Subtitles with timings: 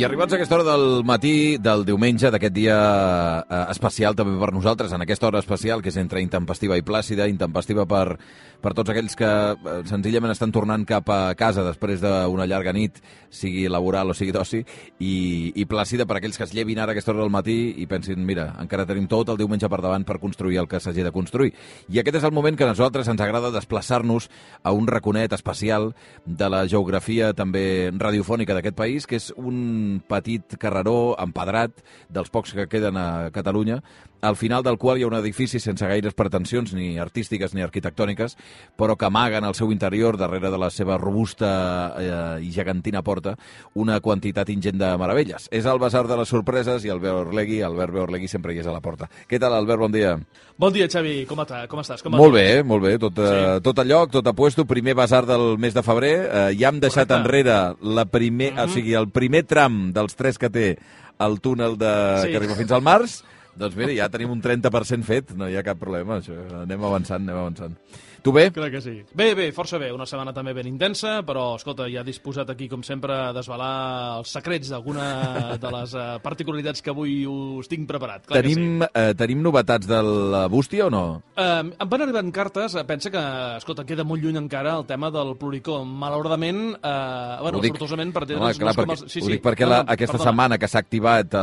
[0.00, 2.76] I arribats a aquesta hora del matí del diumenge, d'aquest dia
[3.44, 7.26] eh, especial també per nosaltres, en aquesta hora especial, que és entre intempestiva i plàcida,
[7.28, 8.16] intempestiva per,
[8.64, 12.96] per tots aquells que eh, senzillament estan tornant cap a casa després d'una llarga nit,
[13.28, 14.62] sigui laboral o sigui d'oci,
[15.04, 15.12] i,
[15.60, 18.24] i plàcida per aquells que es llevin ara a aquesta hora del matí i pensin,
[18.24, 21.52] mira, encara tenim tot el diumenge per davant per construir el que s'hagi de construir.
[21.92, 24.30] I aquest és el moment que a nosaltres ens agrada desplaçar-nos
[24.62, 25.92] a un raconet especial
[26.24, 32.54] de la geografia també radiofònica d'aquest país, que és un petit carreró empedrat dels pocs
[32.54, 33.80] que queden a Catalunya,
[34.20, 38.36] al final del qual hi ha un edifici sense gaires pretensions, ni artístiques ni arquitectòniques,
[38.76, 41.50] però que amaguen al seu interior, darrere de la seva robusta
[41.98, 43.36] eh, i gegantina porta,
[43.74, 45.48] una quantitat ingent de meravelles.
[45.50, 48.74] És el Basar de les Sorpreses i Albert Orlegui, Albert Orlegui sempre hi és a
[48.74, 49.08] la porta.
[49.28, 49.80] Què tal, Albert?
[49.80, 50.14] Bon dia.
[50.60, 51.24] Bon dia, Xavi.
[51.28, 51.64] Com, està?
[51.70, 52.04] Com estàs?
[52.04, 52.96] Com molt bé, molt bé.
[53.00, 53.40] Tot, sí.
[53.40, 54.66] uh, tot a lloc, tot a puesto.
[54.68, 56.14] Primer Basar del mes de febrer.
[56.20, 57.20] Uh, ja hem deixat Correcte.
[57.24, 58.68] enrere la primer, mm -hmm.
[58.68, 60.78] o sigui, el primer tram dels tres que té
[61.18, 62.30] el túnel de, sí.
[62.30, 63.22] que arriba fins al març
[63.58, 66.36] doncs mira, ja tenim un 30% fet, no hi ha cap problema, això.
[66.62, 67.76] anem avançant, anem avançant.
[68.22, 68.50] Tu bé?
[68.52, 68.94] Crec que sí.
[69.16, 69.90] Bé, bé, força bé.
[69.94, 74.32] Una setmana també ben intensa, però, escolta, ja disposat aquí, com sempre, a desvelar els
[74.36, 78.26] secrets d'alguna de les uh, particularitats que avui us tinc preparat.
[78.28, 78.88] Clar tenim, sí.
[78.90, 81.04] uh, tenim novetats de la bústia o no?
[81.34, 83.24] Uh, em van arribant cartes, pensa que,
[83.60, 85.80] escolta, queda molt lluny encara el tema del pluricó.
[85.84, 89.06] Malauradament, uh, bueno, dic, sortosament, per clar, no perquè, els...
[89.12, 90.28] sí, ho dic perquè la, aquesta perdona.
[90.28, 91.38] setmana que s'ha activat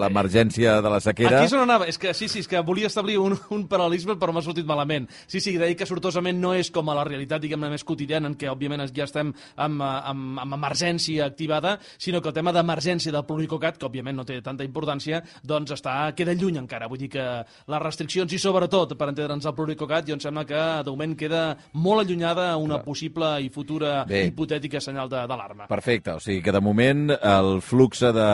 [0.00, 0.84] l'emergència sí.
[0.86, 1.42] de la sequera...
[1.42, 1.88] Aquí és on anava.
[1.90, 5.08] És que, sí, sí, és que volia establir un, un paral·lelisme, però m'ha sortit malament.
[5.26, 8.36] Sí, sí, deia que sortosament no és com a la realitat, diguem-ne, més quotidiana, en
[8.38, 13.26] què, òbviament, ja estem amb, amb, amb emergència activada, sinó que el tema d'emergència del
[13.28, 16.88] Pluricocat, que, òbviament, no té tanta importància, doncs està, queda lluny encara.
[16.90, 20.62] Vull dir que les restriccions i, sobretot, per entendre'ns el Pluricocat, jo em sembla que,
[20.86, 21.42] de moment, queda
[21.74, 22.86] molt allunyada una Clar.
[22.86, 24.24] possible i futura Bé.
[24.30, 25.68] hipotètica senyal d'alarma.
[25.70, 28.28] Perfecte, o sigui que, de moment, el flux de...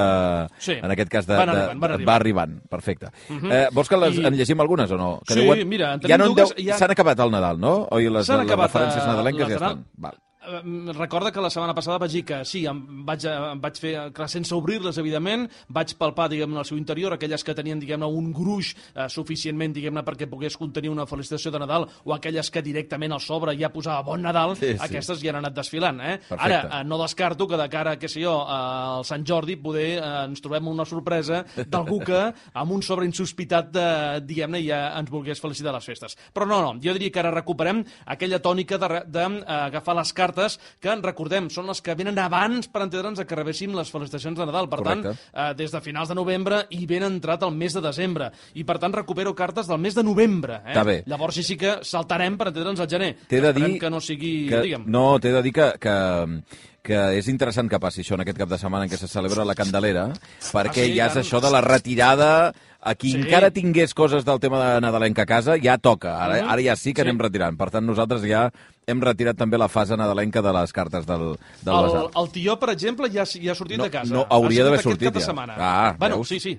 [0.59, 0.79] Sí.
[0.79, 2.09] En aquest cas, de, van arribant, van arribant.
[2.09, 2.59] va arribant.
[2.69, 3.13] Perfecte.
[3.29, 3.43] Uh mhm.
[3.43, 3.55] -huh.
[3.55, 4.27] eh, vols que les I...
[4.27, 5.21] en llegim algunes o no?
[5.27, 5.69] Que sí, diuen...
[5.69, 6.55] mira, en tenim ja no dues...
[6.57, 6.79] Ja...
[6.79, 7.75] S'han acabat el Nadal, no?
[7.95, 9.85] Oi, les, les referències eh, nadalenques ja estan.
[10.07, 10.19] Val.
[10.41, 13.79] Eh, recorda que la setmana passada vaig dir que sí, em vaig, eh, em vaig
[13.83, 18.07] fer, clar, sense obrir-les, evidentment, vaig palpar, diguem-ne, el seu interior, aquelles que tenien, diguem-ne,
[18.07, 22.63] un gruix eh, suficientment, diguem-ne, perquè pogués contenir una felicitació de Nadal, o aquelles que
[22.63, 24.79] directament al sobre ja posava Bon Nadal, sí, sí.
[24.87, 26.15] aquestes ja han anat desfilant, eh?
[26.29, 26.47] Perfecte.
[26.47, 30.15] Ara, eh, no descarto que de cara, què sé jo, al Sant Jordi, poder eh,
[30.29, 32.23] ens trobem una sorpresa d'algú que,
[32.55, 33.89] amb un sobre insospitat, de,
[34.23, 36.15] diguem-ne, ja ens volgués felicitar les festes.
[36.33, 40.95] Però no, no, jo diria que ara recuperem aquella tònica d'agafar les cartes cartes que,
[41.03, 44.69] recordem, són les que venen abans per entendre'ns que rebéssim les felicitacions de Nadal.
[44.69, 45.15] Per Correcte.
[45.15, 48.31] tant, eh, des de finals de novembre i ben entrat el mes de desembre.
[48.55, 50.63] I, per tant, recupero cartes del mes de novembre.
[50.67, 50.85] Eh?
[50.85, 51.03] Bé.
[51.07, 53.17] Llavors sí, sí que saltarem per entendre'ns al gener.
[53.29, 53.79] T'he de dir...
[53.79, 54.49] que no sigui...
[54.49, 54.85] Que, digue'm.
[54.87, 55.97] No, t'he de dir que, que
[56.89, 59.45] que és interessant que passi això en aquest cap de setmana en què se celebra
[59.45, 60.07] la Candelera,
[60.55, 63.19] perquè ah, sí, ja és això de la retirada a qui sí.
[63.21, 66.17] encara tingués coses del tema de nadalenca a casa, ja toca.
[66.25, 67.09] Ara, ara ja sí que sí.
[67.09, 67.59] anem retirant.
[67.61, 68.47] Per tant, nosaltres ja
[68.89, 71.25] hem retirat també la fase nadalenca de les cartes del,
[71.63, 72.05] del el, basar.
[72.23, 74.15] El tió, per exemple, ja, ja ha sortit no, de casa.
[74.15, 75.25] No, hauria d'haver sortit ja.
[75.29, 75.57] Setmana.
[75.59, 76.29] Ah, bueno, veus?
[76.31, 76.55] sí, sí.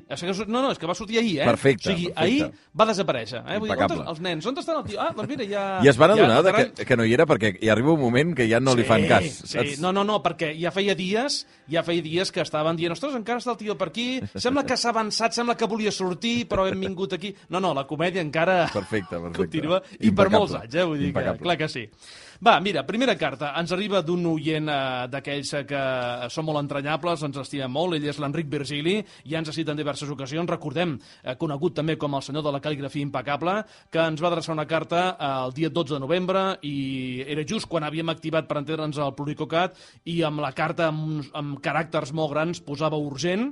[0.47, 1.47] No, no, és que va sortir ahir, eh?
[1.47, 1.89] Perfecte.
[1.89, 2.25] O sigui, perfecte.
[2.25, 3.41] ahir va desaparèixer.
[3.41, 3.57] Eh?
[3.61, 4.99] Vull dir, on els nens, on estan el tió?
[5.01, 5.63] Ah, doncs mira, ja...
[5.85, 8.35] I es van adonar ja, que, que no hi era perquè hi arriba un moment
[8.37, 9.25] que ja no sí, li fan cas.
[9.41, 9.79] Sí, saps?
[9.83, 11.41] no, no, no, perquè ja feia dies,
[11.71, 14.77] ja feia dies que estaven dient, ostres, encara està el tio per aquí, sembla que
[14.79, 17.33] s'ha avançat, sembla que volia sortir, però hem vingut aquí.
[17.49, 19.37] No, no, la comèdia encara perfecte, perfecte.
[19.39, 20.87] continua, i per molts anys, eh?
[20.89, 21.87] Vull dir que, clar que sí.
[22.45, 23.51] Va, mira, primera carta.
[23.59, 25.83] Ens arriba d'un oient eh, d'aquells que
[26.31, 27.97] són molt entranyables, ens estimem molt.
[27.97, 30.49] Ell és l'Enric Virgili, ja ens ha citat en diverses ocasions.
[30.49, 33.59] Recordem, eh, conegut també com el senyor de la cal·ligrafia impecable,
[33.91, 37.69] que ens va adreçar una carta eh, el dia 12 de novembre i era just
[37.69, 39.77] quan havíem activat, per entendre'ns, el Pluricocat
[40.09, 43.51] i amb la carta amb, amb caràcters molt grans posava urgent,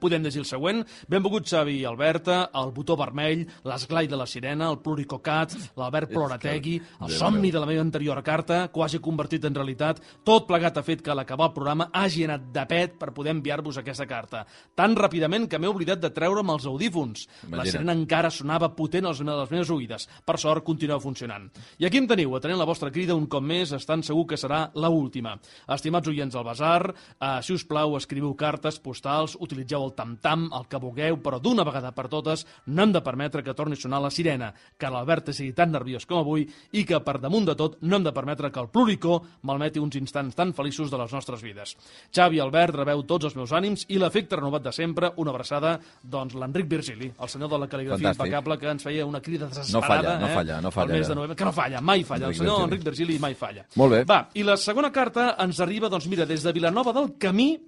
[0.00, 0.82] Podem llegir el següent.
[1.08, 6.76] Benvolgut Xavi i Alberta, el botó vermell, l'esglai de la sirena, el pluricocat, l'Albert Plorategui,
[7.00, 11.02] el somni de la meva anterior carta, quasi convertit en realitat, tot plegat ha fet
[11.02, 14.44] que a l'acabar el programa hagi anat de pet per poder enviar-vos aquesta carta.
[14.74, 17.26] Tan ràpidament que m'he oblidat de treure'm els audífons.
[17.42, 17.70] La Imagina't.
[17.72, 20.08] sirena encara sonava potent als me- a les meves oïdes.
[20.24, 21.50] Per sort, continua funcionant.
[21.78, 24.70] I aquí em teniu, atenent la vostra crida un cop més, estan segur que serà
[24.74, 25.38] la última.
[25.68, 30.66] Estimats oients del Basar, eh, si us plau, escriviu cartes, postals, utilitzeu el tam-tam, el
[30.70, 34.00] que vulgueu, però d'una vegada per totes no hem de permetre que torni a sonar
[34.02, 37.78] la sirena, que l'Albert sigui tan nerviós com avui i que, per damunt de tot,
[37.82, 41.42] no hem de permetre que el pluricó malmeti uns instants tan feliços de les nostres
[41.42, 41.76] vides.
[42.14, 45.78] Xavi i Albert, rebeu tots els meus ànims i l'efecte renovat de sempre, una abraçada,
[46.02, 48.26] doncs, l'Enric Virgili, el senyor de la cal·ligrafia Fantàstic.
[48.26, 49.86] impecable, que ens feia una crida No desesperada.
[49.86, 50.34] falla, no eh?
[50.34, 50.92] falla, no falla.
[50.94, 52.26] El mes de novembre, que no falla, mai falla.
[52.26, 52.72] Enric el senyor Virgili.
[52.72, 53.64] Enric Virgili mai falla.
[53.76, 54.04] Molt bé.
[54.04, 57.58] Va, i la segona carta ens arriba, doncs mira, des de Vilanova del Camí,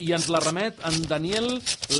[0.00, 1.48] i ens la remet en Daniel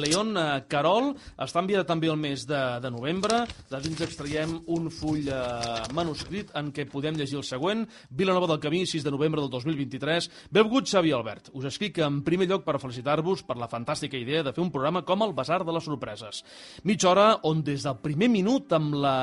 [0.00, 1.12] León eh, Carol.
[1.42, 3.42] Està enviada també el mes de, de novembre.
[3.70, 7.84] De dins extraiem un full eh, manuscrit en què podem llegir el següent.
[8.10, 10.30] Vilanova del Camí, 6 de novembre del 2023.
[10.50, 11.52] Benvingut, Xavi Albert.
[11.58, 15.04] Us escric en primer lloc per felicitar-vos per la fantàstica idea de fer un programa
[15.06, 16.42] com el Basar de les Sorpreses.
[16.88, 19.16] Mitja hora on des del primer minut amb la,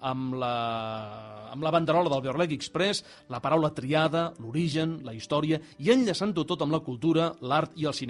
[0.00, 0.54] amb la,
[1.52, 6.64] amb la banderola del Beorleg Express, la paraula triada, l'origen, la història, i enllaçant-ho tot
[6.64, 8.05] amb la cultura, l'art i el cinema.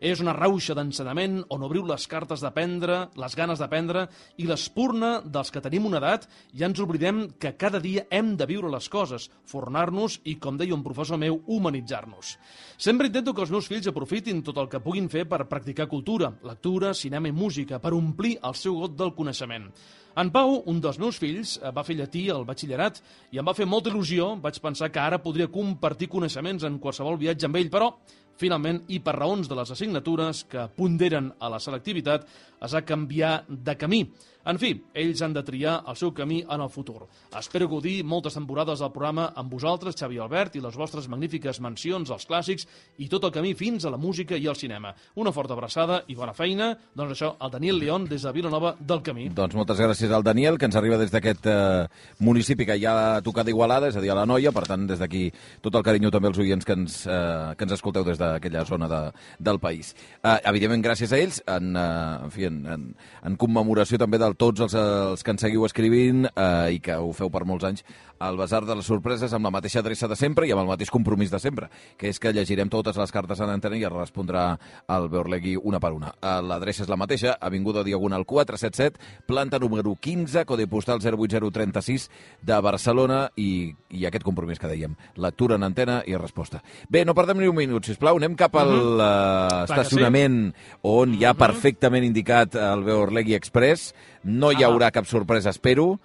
[0.00, 4.06] És una rauxa d'ensenyament on obriu les cartes d'aprendre, les ganes d'aprendre
[4.38, 8.46] i l'espurna dels que tenim una edat i ens oblidem que cada dia hem de
[8.46, 12.36] viure les coses, fornar-nos i, com deia un professor meu, humanitzar-nos.
[12.76, 16.32] Sempre intento que els meus fills aprofitin tot el que puguin fer per practicar cultura,
[16.42, 19.68] lectura, cinema i música, per omplir el seu got del coneixement.
[20.12, 22.98] En Pau, un dels meus fills, eh, va fer llatí al batxillerat
[23.32, 24.34] i em va fer molta il·lusió.
[24.42, 27.94] Vaig pensar que ara podria compartir coneixements en qualsevol viatge amb ell, però
[28.42, 32.26] finalment, i per raons de les assignatures que ponderen a la selectivitat,
[32.62, 34.06] es va canviar de camí.
[34.42, 37.06] En fi, ells han de triar el seu camí en el futur.
[37.38, 42.10] Espero gaudir moltes temporades del programa amb vosaltres, Xavi Albert, i les vostres magnífiques mencions
[42.10, 42.66] als clàssics
[42.98, 44.90] i tot el camí fins a la música i al cinema.
[45.14, 46.72] Una forta abraçada i bona feina.
[46.94, 49.28] Doncs això, el Daniel León, des de Vilanova del Camí.
[49.30, 51.86] Doncs moltes gràcies al Daniel, que ens arriba des d'aquest eh,
[52.18, 54.98] municipi que ja ha tocat Igualada, és a dir, a la Noia, per tant, des
[54.98, 55.28] d'aquí
[55.62, 58.90] tot el carinyo també als oients que ens, eh, que ens escolteu des d'aquella zona
[58.90, 59.00] de,
[59.38, 59.94] del país.
[60.18, 62.86] Eh, evidentment, gràcies a ells, en, eh, en fi, en, en,
[63.28, 67.12] en commemoració també de tots els, els que ens seguiu escrivint eh, i que ho
[67.16, 67.86] feu per molts anys,
[68.22, 70.90] al Basar de les Sorpreses amb la mateixa adreça de sempre i amb el mateix
[70.94, 74.44] compromís de sempre, que és que llegirem totes les cartes en antena i es respondrà
[74.86, 76.12] al Beorlegui una per una.
[76.22, 82.08] Eh, L'adreça és la mateixa, Avinguda Diagonal 477, planta número 15, codi postal 08036
[82.46, 86.62] de Barcelona i, i aquest compromís que dèiem, lectura en antena i resposta.
[86.88, 89.72] Bé, no perdem ni un minut, sisplau, anem cap al uh que sí.
[89.72, 90.40] estacionament
[90.86, 93.90] on hi ha perfectament indicat el Beorlegui Express,
[94.24, 94.68] no hi Ah.
[94.68, 95.98] haurà cap sorpresa, espero.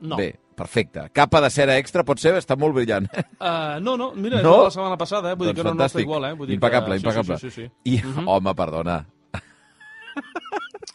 [0.00, 0.16] No.
[0.16, 1.06] Bé, perfecte.
[1.16, 2.34] Capa de cera extra, pot ser?
[2.40, 3.06] Està molt brillant.
[3.38, 4.64] Uh, no, no, mira, No?
[4.66, 5.38] la setmana passada, eh?
[5.38, 6.26] vull dir que no, no està igual.
[6.28, 6.34] Eh?
[6.38, 7.06] Vull dir impecable, que...
[7.06, 7.38] impecable.
[7.38, 7.94] Sí, sí, sí, sí.
[7.94, 9.04] I, home, perdona,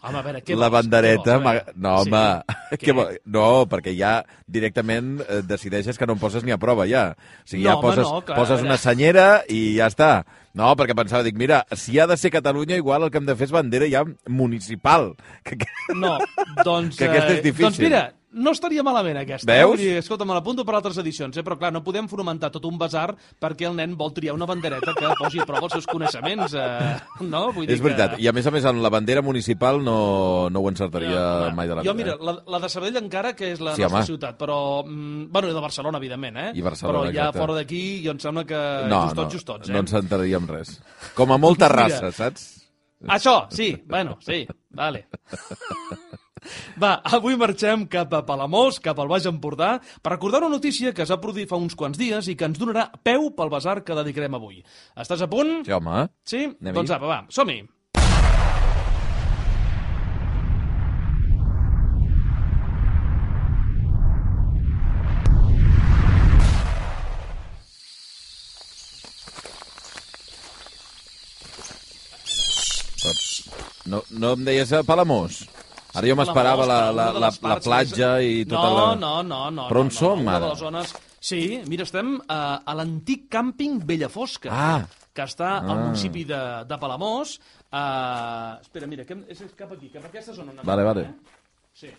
[0.03, 0.73] Home, a veure, què la vols?
[0.83, 1.37] bandereta...
[1.37, 1.75] Què vols?
[1.79, 2.09] No, Sí.
[2.11, 2.23] home,
[2.73, 2.79] Què?
[2.81, 4.09] què vol- no, perquè ja
[4.51, 7.05] directament eh, decideixes que no em poses ni a prova, ja.
[7.15, 10.09] O sigui, ja No, home, poses, no, clar, poses una senyera i ja està.
[10.59, 13.37] No, perquè pensava, dic, mira, si ha de ser Catalunya, igual el que hem de
[13.39, 15.13] fer és bandera ja municipal.
[15.47, 15.71] Que, que...
[15.95, 16.17] No,
[16.65, 16.99] doncs...
[16.99, 17.69] Que aquesta és eh, difícil.
[17.69, 19.47] Doncs mira, no estaria malament aquesta.
[19.49, 19.77] Veus?
[19.77, 19.83] Eh?
[19.83, 21.43] Dir, escolta, me l'apunto per altres edicions, eh?
[21.45, 24.93] però clar, no podem fomentar tot un basar perquè el nen vol triar una bandereta
[24.97, 26.55] que posi a prova els seus coneixements.
[26.57, 26.93] Eh?
[27.29, 27.51] No?
[27.53, 28.15] Vull dir És veritat.
[28.17, 28.23] Que...
[28.25, 31.69] I a més a més, amb la bandera municipal no, no ho encertaria home, mai
[31.69, 31.99] de la jo, vida.
[32.03, 32.25] mira, eh?
[32.31, 34.09] la, la de Sabadell encara, que és la Sí, nostra home.
[34.11, 34.57] ciutat, però...
[34.87, 36.49] Mm, bueno, i de Barcelona, evidentment, eh?
[36.57, 37.39] I Barcelona, però ja exacte.
[37.43, 39.73] fora d'aquí, jo em sembla que no, just tots, no, just tots, eh?
[39.77, 40.75] no ens enteraríem res.
[41.17, 42.49] Com a molta raça, saps?
[43.11, 45.07] Això, sí, bueno, sí, vale.
[46.79, 51.05] Va, avui marxem cap a Palamós, cap al Baix Empordà, per recordar una notícia que
[51.05, 53.97] es va produir fa uns quants dies i que ens donarà peu pel basar que
[53.99, 54.63] dedicarem avui.
[54.99, 55.61] Estàs a punt?
[55.67, 56.09] Sí, home.
[56.25, 56.43] Sí?
[56.49, 56.77] Anem-hi.
[56.81, 57.63] Doncs apa, va, som-hi.
[73.85, 75.43] No, no em deies a Palamós?
[75.93, 78.85] Ara jo m'esperava la, la, la, la platja i tota no, la...
[78.97, 79.67] No, no, no.
[79.69, 80.45] Però on no, som, no, ara?
[80.47, 80.93] de les zones...
[81.23, 84.81] Sí, mira, estem a, a l'antic càmping Bellafosca, Ah.
[85.13, 85.81] que està al Ah.
[85.85, 87.37] municipi de, de Palamós.
[87.73, 90.51] Uh, espera, mira, que, és cap aquí, cap a aquesta zona.
[90.63, 91.05] Vale, vale.
[91.07, 91.37] Eh?
[91.73, 91.93] Sí.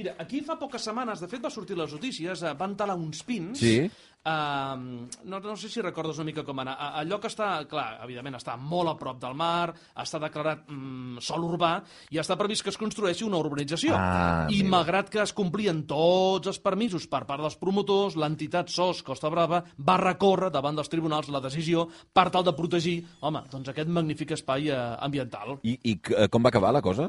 [0.00, 3.20] Mira, aquí fa poques setmanes, de fet va sortir les notícies, eh, van talar uns
[3.28, 3.58] pins.
[3.60, 3.82] Sí.
[4.20, 6.74] Uh, no, no sé si recordes una mica com anar.
[6.76, 11.22] A- El lloc està, clar, evidentment està molt a prop del mar, està declarat mm,
[11.24, 11.70] sol urbà
[12.12, 13.94] i està previst que es construeixi una urbanització.
[13.96, 14.68] Ah, I amigo.
[14.74, 19.62] malgrat que es complien tots els permisos per part dels promotors, l'entitat SOS Costa Brava
[19.78, 24.36] va recórrer davant dels tribunals la decisió per tal de protegir, home, doncs aquest magnífic
[24.36, 25.56] espai eh, ambiental.
[25.64, 27.08] I, i eh, com va acabar la cosa?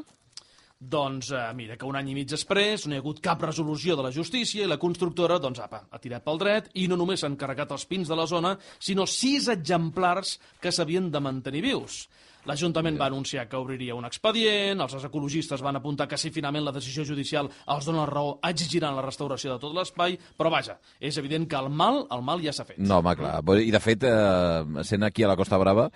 [0.81, 3.93] Doncs eh, mira, que un any i mig després no hi ha hagut cap resolució
[3.93, 7.21] de la justícia i la constructora, doncs apa, ha tirat pel dret i no només
[7.21, 12.07] s'han carregat els pins de la zona, sinó sis exemplars que s'havien de mantenir vius.
[12.50, 16.73] L'Ajuntament va anunciar que obriria un expedient, els ecologistes van apuntar que si finalment la
[16.73, 21.45] decisió judicial els dona raó exigiran la restauració de tot l'espai, però vaja, és evident
[21.45, 22.79] que el mal, el mal ja s'ha fet.
[22.81, 23.35] No, home, clar.
[23.61, 25.91] I, de fet, eh, sent aquí a la Costa Brava,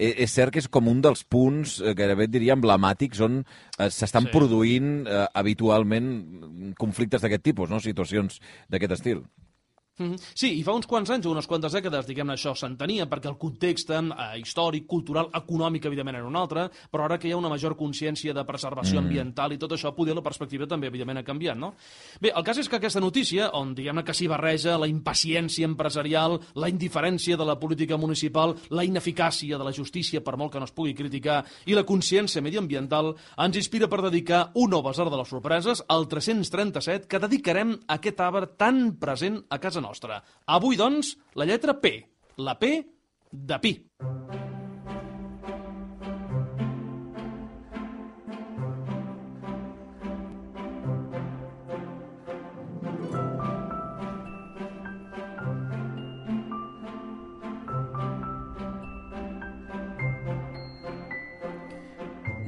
[0.00, 3.90] és cert que és com un dels punts, eh, gairebé et diria, emblemàtics on eh,
[3.92, 4.32] s'estan Sí.
[4.32, 7.80] produint eh, habitualment conflictes d'aquest tipus, no?
[7.84, 8.40] situacions
[8.72, 9.24] d'aquest estil.
[10.00, 10.16] Mhm.
[10.34, 13.36] Sí, i fa uns quants anys, o unes quantes dècades, diguem-ne, això s'entenia, perquè el
[13.36, 14.00] context eh,
[14.40, 18.32] històric, cultural, econòmic, evidentment, era un altre, però ara que hi ha una major consciència
[18.32, 19.04] de preservació mm.
[19.04, 21.74] ambiental i tot això, poder la perspectiva també, evidentment, ha canviat, no?
[22.20, 26.38] Bé, el cas és que aquesta notícia, on diguem-ne que s'hi barreja la impaciència empresarial,
[26.54, 30.68] la indiferència de la política municipal, la ineficàcia de la justícia, per molt que no
[30.70, 35.20] es pugui criticar, i la consciència mediambiental, ens inspira per dedicar un nou basar de
[35.20, 40.22] les sorpreses, al 337, que dedicarem a aquest arbre tan present a casa nostra.
[40.46, 41.96] Avui, doncs, la lletra P.
[42.38, 42.78] La P
[43.30, 43.74] de Pi.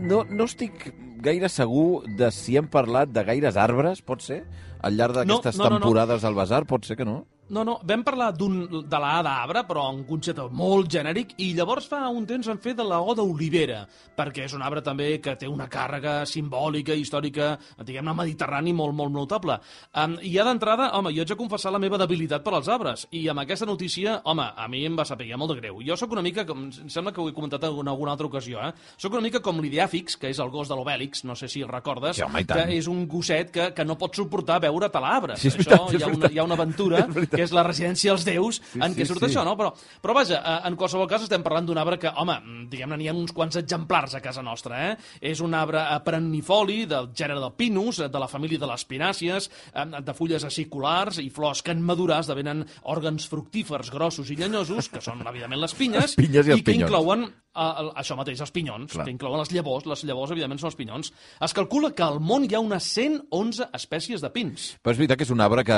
[0.03, 0.91] No, no estic
[1.23, 4.43] gaire segur de si hem parlat de gaires arbres, pot ser?
[4.83, 5.79] Al llarg d'aquestes no, no, no.
[5.79, 7.23] temporades al Basar, pot ser que no?
[7.53, 8.55] No, no, vam parlar d'un
[8.89, 12.61] de la A d'arbre, però un concepte molt genèric, i llavors fa un temps vam
[12.63, 13.83] fer de la O d'olivera,
[14.17, 17.51] perquè és un arbre també que té una càrrega simbòlica, històrica,
[17.85, 19.59] diguem-ne, mediterrani molt, molt notable.
[19.93, 23.05] Um, I ja d'entrada, home, jo haig de confessar la meva debilitat per als arbres,
[23.13, 25.83] i amb aquesta notícia, home, a mi em va saber molt de greu.
[25.85, 28.65] Jo sóc una mica, com, em sembla que ho he comentat en alguna altra ocasió,
[28.65, 28.73] eh?
[28.97, 31.69] Sóc una mica com l'ideàfix, que és el gos de l'Obèlix, no sé si el
[31.69, 35.45] recordes, Sí, home, que és un gosset que, que no pot suportar veure talarbres.
[35.45, 37.42] Sí, Això, hi, ha una, hi ha una aventura, veritat.
[37.43, 39.33] Que és la residència als déus, Sí, en què sí, surt sí.
[39.33, 39.57] això, no?
[39.59, 39.73] Però,
[40.03, 42.39] però vaja, eh, en qualsevol cas estem parlant d'un arbre que, home,
[42.71, 44.97] diguem-ne, n'hi ha uns quants exemplars a casa nostra, eh?
[45.21, 49.49] És un arbre perennifoli del gènere del pinus, eh, de la família de les pinàcies,
[49.75, 54.89] eh, de fulles aciculars i flors que en madurar esdevenen òrgans fructífers grossos i llenyosos,
[54.89, 56.91] que són, evidentment, les pinyes, Les pinyes i i que pinyons.
[56.91, 59.05] inclouen eh, això mateix, els pinyons, Clar.
[59.07, 61.13] que inclouen les llavors, les llavors, evidentment, són els pinyons.
[61.41, 64.77] Es calcula que al món hi ha unes 111 espècies de pins.
[64.83, 65.73] Però és veritat que és un arbre que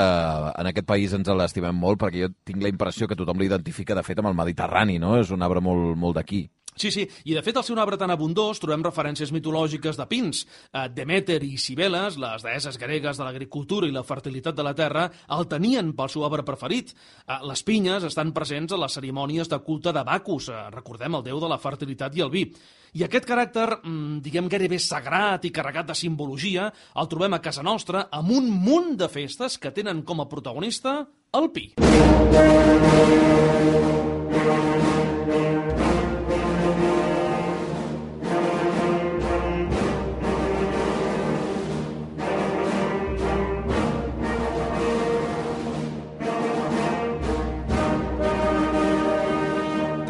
[0.60, 4.02] en aquest país ens l'estimem molt, perquè jo tinc la impressió que tothom l'identifica, de
[4.02, 5.16] fet, amb el Mediterrani, no?
[5.20, 6.48] És un arbre molt, molt d'aquí.
[6.76, 10.06] Sí, sí, i de fet al ser un arbre tan abundós trobem referències mitològiques de
[10.10, 10.42] pins.
[10.72, 15.06] Eh, Demeter i Cibeles, les deeses gregues de l'agricultura i la fertilitat de la terra,
[15.38, 16.90] el tenien pel seu arbre preferit.
[16.90, 21.22] Eh, les pinyes estan presents a les cerimònies de culte de Bacus, eh, recordem el
[21.30, 22.48] déu de la fertilitat i el vi.
[22.94, 27.62] I aquest caràcter, mm, diguem gairebé sagrat i carregat de simbologia, el trobem a casa
[27.62, 31.74] nostra amb un munt de festes que tenen com a protagonista el pi.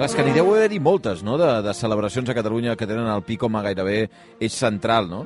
[0.04, 3.06] Clar, és que n'hi deu haver-hi moltes, no?, de, de celebracions a Catalunya que tenen
[3.08, 3.94] el pi com a gairebé
[4.37, 5.23] eix central, no?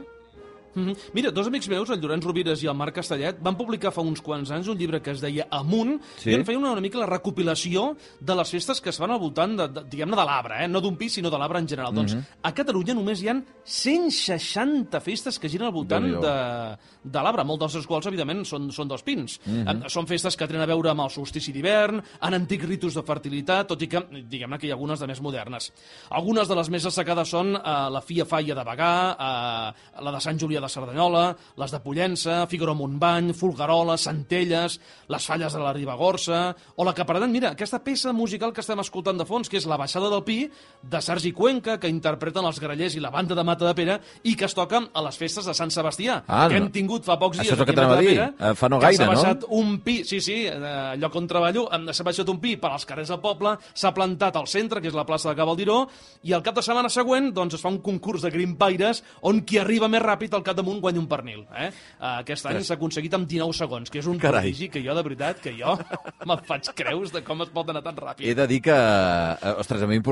[0.74, 0.96] Mm -hmm.
[1.14, 4.20] Mira, dos amics meus, el Llorenç Rovires i el Marc Castellet, van publicar fa uns
[4.20, 6.30] quants anys un llibre que es deia Amunt, Sí?
[6.30, 9.18] i en feien una, una mica la recopilació de les festes que es fan al
[9.18, 10.68] voltant, de, de, diguem-ne, de l'arbre, eh?
[10.68, 11.94] no d'un pis, sinó de l'arbre en general.
[11.94, 16.20] Doncs a Catalunya només hi han 160 festes que giren al voltant Déu-n'hi-do.
[16.22, 19.38] de, de l'arbre, molts dels quals, evidentment, són, són dels pins.
[19.46, 23.02] Eh, Són festes que tenen a veure amb el solstici d'hivern, en antics ritus de
[23.02, 25.70] fertilitat, tot i que, diguem-ne, que hi ha algunes de més modernes.
[26.10, 27.60] Algunes de les més destacades són eh,
[27.90, 32.46] la Fia Falla de Bagà, eh, la de Sant Julià de Cerdanyola, les de Pollença,
[32.50, 38.12] Figueroa-Montbany, Folguerola, Centelles, les Falles de la Ribagorça, o la que pretén, mira, aquesta peça
[38.12, 40.38] musical que estem escoltant de fons, que és La baixada del Pi,
[40.82, 44.34] de Sergi Cuenca, que interpreten els grallers i la banda de Mata de Pere, i
[44.36, 47.38] que es toca a les festes de Sant Sebastià, Ah, que hem tingut fa pocs
[47.38, 48.16] Això dies és el que t'anava a dir.
[48.18, 49.12] Matadepera, Eh, fa no gaire, s'ha no?
[49.14, 52.84] baixat un pi, sí, sí, eh, lloc on treballo, s'ha baixat un pi per als
[52.86, 55.88] carrers del poble, s'ha plantat al centre, que és la plaça de Cavaldiró,
[56.22, 59.58] i el cap de setmana següent doncs, es fa un concurs de grimpaires on qui
[59.58, 61.44] arriba més ràpid al capdamunt guanya un pernil.
[61.52, 61.70] Eh?
[61.98, 64.48] Uh, aquest any s'ha aconseguit amb 19 segons, que és un Carai.
[64.48, 65.76] prodigi que jo, de veritat, que jo
[66.28, 68.34] me'n faig creus de com es pot anar tan He ràpid.
[68.38, 70.04] de dir que, eh, ostres, a mi em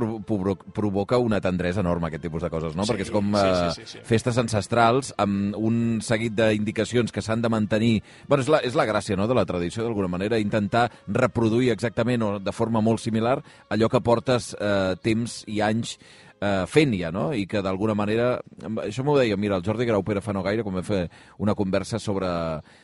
[0.74, 2.84] provoca una tendresa enorme aquest tipus de coses, no?
[2.84, 4.04] Sí, Perquè és com sí, eh, sí, sí, sí.
[4.06, 8.02] festes ancestrals amb un seguit d'indicacions que s'han de mantenir...
[8.28, 9.28] Bueno, és la, és la gràcia no?
[9.28, 13.38] de la tradició, d'alguna manera, intentar reproduir exactament o de forma molt similar
[13.70, 15.96] allò que portes eh, temps i anys
[16.40, 17.28] eh, fent ja, no?
[17.34, 18.28] I que d'alguna manera...
[18.84, 21.04] Això m'ho deia, mira, el Jordi Graupera fa no gaire, quan vam fer
[21.42, 22.28] una conversa sobre,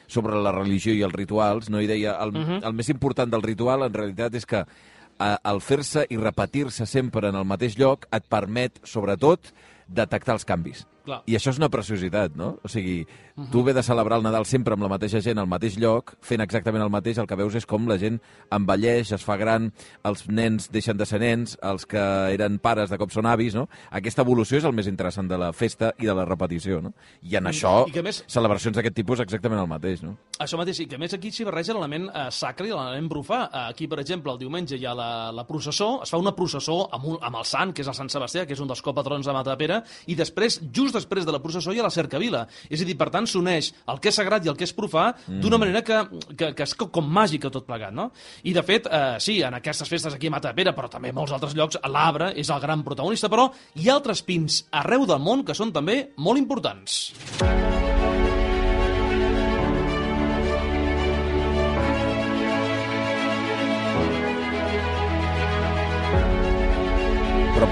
[0.07, 1.83] sobre la religió i els rituals, no?
[1.83, 6.07] I deia, el, el més important del ritual, en realitat, és que eh, el fer-se
[6.11, 9.53] i repetir-se sempre en el mateix lloc et permet, sobretot,
[9.89, 10.87] detectar els canvis.
[11.05, 11.23] Clar.
[11.27, 12.59] I això és una preciositat, no?
[12.63, 13.07] O sigui,
[13.51, 16.41] tu ve de celebrar el Nadal sempre amb la mateixa gent al mateix lloc, fent
[16.45, 18.21] exactament el mateix, el que veus és com la gent
[18.53, 19.71] envelleix, es fa gran,
[20.07, 22.03] els nens deixen de ser nens, els que
[22.35, 23.67] eren pares de cop són avis, no?
[23.91, 26.93] Aquesta evolució és el més interessant de la festa i de la repetició, no?
[27.23, 30.17] I en això, i que més- celebracions d'aquest tipus exactament el mateix, no?
[30.43, 33.43] Això mateix, i que més aquí s'hi barreja l'element eh, sacre i l'element profà.
[33.49, 36.89] Eh, aquí, per exemple, el diumenge hi ha la, la processó, es fa una processó
[36.93, 39.27] amb, un, amb el sant, que és el Sant Sebastià, que és un dels copatrons
[39.27, 42.45] de Matapera, i després, just després de la processó, hi ha la cercavila.
[42.71, 45.13] És a dir, per tant, s'uneix el que és sagrat i el que és profà
[45.27, 46.01] d'una manera que,
[46.37, 48.11] que, que és co- com màgica tot plegat, no?
[48.45, 51.33] I, de fet, eh, sí, en aquestes festes aquí a Matapera, però també a molts
[51.33, 55.45] altres llocs, l'arbre és el gran protagonista, però hi ha altres pins arreu del món
[55.45, 57.13] que són també molt importants.
[57.39, 57.82] Però,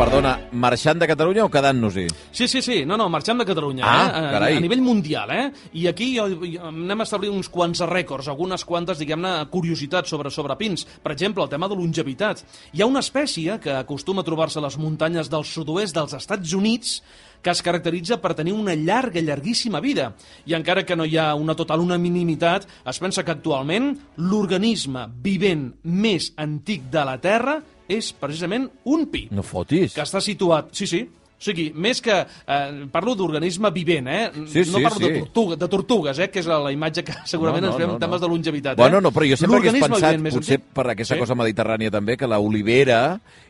[0.01, 2.07] perdona, marxant de Catalunya o quedant-nos-hi?
[2.33, 4.11] Sí, sí, sí, no, no, marxem de Catalunya, Ah, eh?
[4.27, 4.57] A- carai.
[4.57, 5.53] A nivell mundial, eh?
[5.77, 10.31] I aquí jo, jo, anem a establir uns quants rècords, algunes quantes, diguem-ne, curiositats sobre,
[10.33, 10.87] sobre pins.
[11.03, 12.41] Per exemple, el tema de longevitat.
[12.73, 16.55] Hi ha una espècie que acostuma a trobar-se a les muntanyes del sud-oest dels Estats
[16.57, 17.03] Units
[17.43, 20.15] que es caracteritza per tenir una llarga, llarguíssima vida.
[20.45, 25.71] I encara que no hi ha una total unanimitat, es pensa que actualment l'organisme vivent
[25.85, 29.95] més antic de la Terra és precisament un pi No fotis.
[29.95, 30.71] que està situat...
[30.77, 31.09] Sí, sí.
[31.41, 32.13] O sigui, més que...
[32.21, 34.27] Eh, parlo d'organisme vivent, eh?
[34.45, 35.07] Sí, no sí, parlo sí.
[35.09, 36.27] de, tortuga, de tortugues, eh?
[36.29, 38.27] Que és la imatge que segurament No, no, ens fem no, en temes no.
[38.27, 39.05] de longevitat, Bueno, eh?
[39.07, 41.21] no, però jo sempre hagués pensat, vivent potser antic- per aquesta Sí.
[41.25, 42.99] cosa mediterrània també, que l'olivera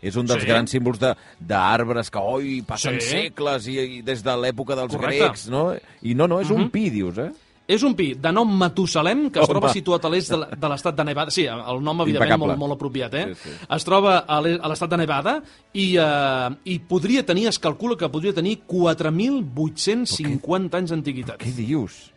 [0.01, 0.49] és un dels Sí.
[0.53, 1.03] grans símbols
[1.41, 3.09] d'arbres que, oi, passen Sí.
[3.11, 5.25] segles i, i des de l'època dels Correcte.
[5.25, 5.75] grecs, no?
[6.03, 7.31] I no, no, és un pi, dius, eh?
[7.71, 9.55] És un pi de nom Matusalem, que es Home.
[9.55, 11.31] troba situat a l'est de l'estat de Nevada.
[11.31, 12.47] Sí, el nom, evidentment, Impecable.
[12.49, 13.27] molt, molt apropiat, eh?
[13.35, 13.55] Sí, sí.
[13.77, 15.37] Es troba a l'est- a l'estat de Nevada
[15.73, 21.39] i, eh, i podria tenir, es calcula que podria tenir 4.850 anys d'antiguitat.
[21.43, 22.11] Què dius?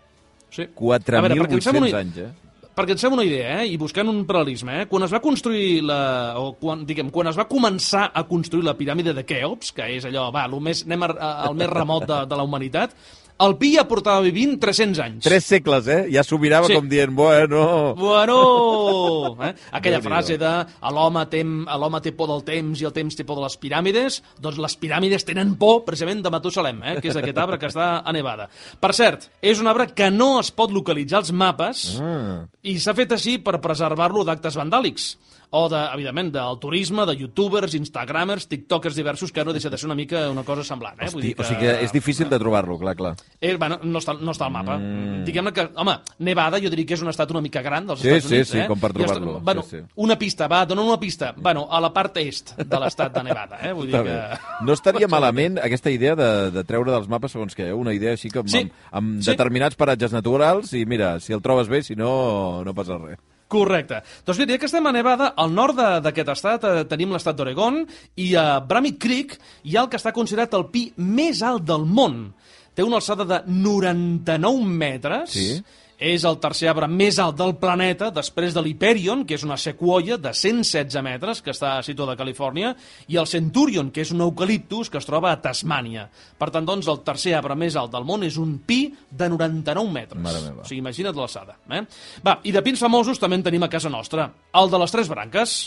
[0.54, 0.63] Sí.
[0.63, 2.32] A veure, perquè ens fem 4.800 una- anys, eh?
[2.76, 3.68] perquè ens fem una idea, eh?
[3.74, 4.86] i buscant un paral·lelisme, eh?
[4.89, 6.00] quan es va construir la,
[6.42, 10.06] o quan, diguem, quan es va començar a construir la piràmide de Keops, que és
[10.10, 12.96] allò, va, el més, anem a, a, al més remot de, de la humanitat,
[13.39, 15.24] el pi ja portava vivint 300 anys.
[15.26, 16.06] Tres segles, eh?
[16.13, 16.76] Ja s'ho mirava Sí.
[16.76, 17.93] com dient, bueno...
[17.98, 19.36] Bueno!
[19.43, 19.54] Eh?
[19.72, 20.10] Aquella Déu-n'hi-do.
[20.10, 20.52] frase de
[20.93, 24.78] l'home té por del temps i el temps té por de les piràmides, doncs les
[24.80, 26.96] piràmides tenen por precisament de Matusalem, eh?
[27.02, 28.48] que és aquest arbre que està a Nevada.
[28.80, 32.46] Per cert, és un arbre que no es pot localitzar als mapes Ah.
[32.63, 35.17] i s'ha fet així per preservar-lo d'actes vandàlics
[35.54, 39.86] o, de, evidentment, del turisme, de youtubers, instagramers, tiktokers diversos, que no deixa de ser
[39.86, 40.98] una mica una cosa semblant.
[41.00, 41.06] Eh?
[41.12, 43.12] Hosti, o sigui que és difícil de trobar-lo, clar, clar.
[43.39, 44.80] Eh, bueno, no està, no està al mapa.
[44.82, 45.24] Mm.
[45.28, 45.94] Diguem-ne que, home,
[46.26, 48.50] Nevada jo diria que és un estat una mica gran dels Sí, Estats sí, Units.
[48.50, 48.68] sí, eh?
[48.68, 49.84] com per trobar-lo, Bueno, sí, sí.
[49.96, 51.34] una pista, va, dona una pista.
[51.38, 53.74] Bueno, a la part est de l'estat de Nevada, eh?
[53.78, 54.18] Vull dir que...
[54.66, 57.74] No estaria malament aquesta idea de, de treure dels mapes segons què, eh?
[57.78, 58.66] una idea així com Sí.
[58.66, 59.30] amb, amb Sí.
[59.30, 63.20] determinats paratges naturals i mira, si el trobes bé, si no, no passa res.
[63.54, 64.02] Correcte.
[64.26, 67.84] Doncs mira, ja que estem a Nevada, al nord d'aquest estat eh, tenim l'estat d'Oregon
[68.24, 71.86] i a Bramit Creek hi ha el que està considerat el pi més alt del
[71.86, 72.26] món.
[72.74, 75.38] Té una alçada de 99 metres.
[75.38, 75.62] Sí.
[76.04, 80.18] És el tercer arbre més alt del planeta, després de l'Hyperion, que és una sequoia
[80.20, 82.74] de 116 metres, que està situada a Califòrnia,
[83.08, 86.10] i el Centurion, que és un eucaliptus que es troba a Tasmània.
[86.39, 89.96] Per tant, doncs, el tercer arbre més alt del món és un pi de 99
[89.96, 90.20] metres.
[90.28, 90.66] Mare meva.
[90.66, 91.56] O sigui, imagina't l'alçada.
[91.72, 91.86] Eh?
[92.26, 94.28] Va, i de pins famosos també en tenim a casa nostra.
[94.60, 95.60] El de les tres branques.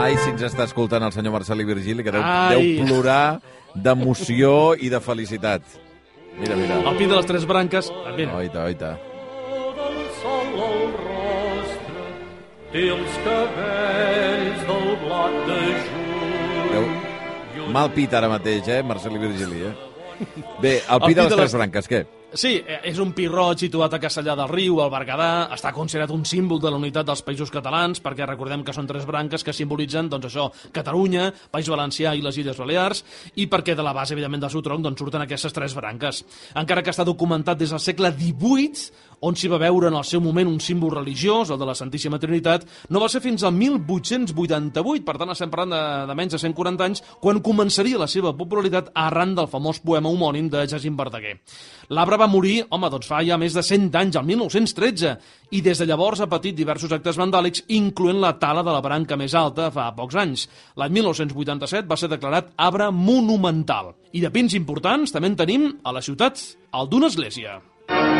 [0.00, 2.56] Ai, si ens està escoltant el senyor Marcelí Virgili, que deu, Ai.
[2.56, 3.40] deu plorar
[3.74, 5.62] d'emoció i de felicitat.
[6.38, 6.78] Mira, mira.
[6.88, 7.90] El pi de les tres branques...
[8.16, 8.90] Mira, Oita, oita.
[9.76, 12.06] del sol al rostre
[12.72, 15.60] té els cabells del blat de
[15.90, 16.70] juny.
[16.72, 16.88] Deu...
[17.74, 19.74] Mal pit ara mateix, eh, Marcelí Virgili, eh?
[20.62, 22.00] Bé, el pi pi de les de tres les- branques, què?
[22.32, 26.22] Sí, eh, és un pirroig situat a Castellà del Riu, al Berguedà, està considerat un
[26.24, 30.06] símbol de la unitat dels països catalans, perquè recordem que són tres branques que simbolitzen,
[30.08, 33.02] doncs això, Catalunya, País Valencià i les Illes Balears,
[33.34, 36.22] i perquè de la base, evidentment, del seu tronc, doncs surten aquestes tres branques.
[36.54, 40.22] Encara que està documentat des del segle XVIII, on s'hi va veure en el seu
[40.24, 45.04] moment un símbol religiós, el de la Santíssima Trinitat, no va ser fins al 1888,
[45.04, 48.88] per tant estem parlant de, de menys de 140 anys, quan començaria la seva popularitat
[48.94, 51.36] arran del famós poema homònim de Jacint Verdaguer.
[51.90, 55.14] L'arbre va morir, home, doncs fa ja més de 100 anys, el 1913,
[55.56, 59.18] i des de llavors ha patit diversos actes vandàlics, incloent la tala de la branca
[59.20, 60.46] més alta fa pocs anys.
[60.80, 63.94] L'any 1987 va ser declarat arbre monumental.
[64.12, 66.40] I de pins importants també en tenim a la ciutat,
[66.76, 67.60] al d'una església.
[67.90, 68.19] Home,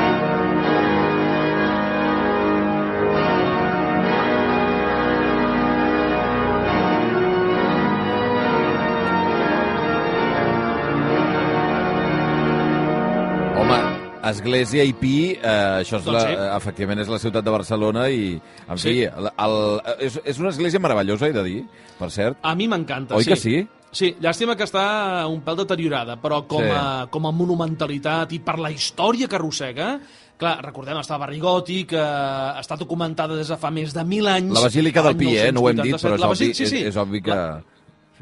[14.29, 16.33] Església i Pi, eh, això és Doncs la, sí.
[16.37, 18.89] eh, efectivament és la ciutat de Barcelona i, en Sí.
[18.89, 19.59] fi, el, el,
[19.99, 21.65] és, és una església meravellosa, he de dir,
[21.99, 22.39] per cert.
[22.43, 23.31] A mi m'encanta, Oi sí.
[23.31, 23.61] que sí?
[23.93, 26.71] Sí, llàstima que està un pèl deteriorada, però com, Sí.
[26.71, 29.99] a, com a monumentalitat i per la història que arrossega,
[30.39, 34.27] clar, recordem, està a barri gòtic, eh, està documentada des de fa més de mil
[34.29, 34.55] anys.
[34.55, 35.51] La Basílica del Pi, eh?
[35.53, 36.07] No ho hem dit, 1987.
[36.07, 36.77] però és obvi, sí, sí.
[36.85, 37.31] és, és obvi que...
[37.35, 37.63] La,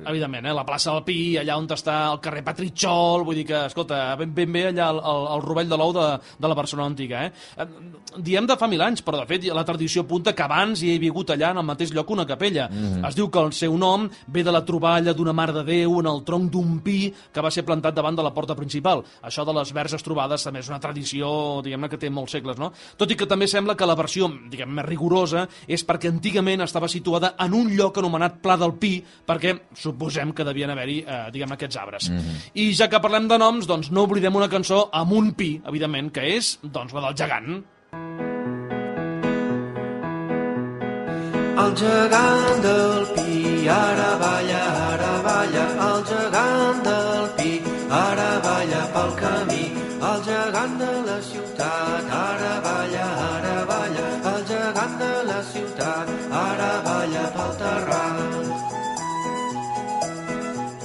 [0.05, 0.55] evidentment, eh?
[0.55, 4.35] la plaça del Pi, allà on està el carrer Patritxol, vull dir que, escolta, ben,
[4.35, 6.09] ben bé allà el, el, el rovell de l'ou de,
[6.39, 7.25] de la Barcelona antiga.
[7.27, 7.33] Eh?
[7.59, 10.95] Eh, Diem de fa mil anys, però de fet la tradició apunta que abans hi
[10.95, 12.69] ha vingut allà en el mateix lloc una capella.
[12.73, 13.05] Mhm.
[13.05, 16.07] Es diu que el seu nom ve de la troballa d'una Mare de Déu en
[16.07, 19.05] el tronc d'un pi que va ser plantat davant de la porta principal.
[19.23, 22.73] Això de les verges trobades també és una tradició, diguem-ne, que té molts segles, no?
[22.97, 26.89] Tot i que també sembla que la versió, diguem més rigorosa és perquè antigament estava
[26.89, 29.55] situada en un lloc anomenat Pla del Pi, perquè
[29.89, 32.13] suposem que devien haver-hi, eh, diguem aquests arbres.
[32.55, 36.13] I ja que parlem de noms, doncs no oblidem una cançó amb un pi, evidentment,
[36.15, 37.63] que és doncs, la del gegant.
[41.59, 43.98] El gegant del pi ara